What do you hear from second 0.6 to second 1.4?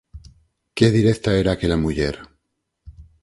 ¡Que directa